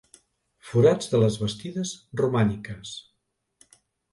[0.69, 1.91] Forats de les bastides
[2.25, 2.95] romàniques.